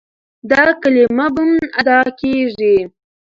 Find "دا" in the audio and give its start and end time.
0.51-0.63